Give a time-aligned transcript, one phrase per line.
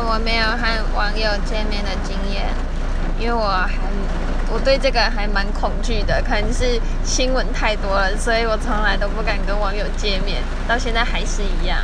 [0.00, 2.46] 我没有和网友见面的经验
[3.18, 3.78] 因为我还
[4.52, 11.78] 我对这个还蛮恐惧的可能是新闻太多了所以我从来都不敢跟网友见面到现在还是一样。